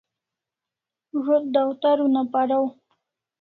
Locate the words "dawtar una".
1.53-2.21